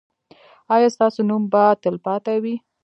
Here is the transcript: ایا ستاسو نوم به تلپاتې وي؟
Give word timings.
ایا 0.73 0.87
ستاسو 0.95 1.19
نوم 1.29 1.43
به 1.51 1.63
تلپاتې 1.83 2.35
وي؟ 2.43 2.55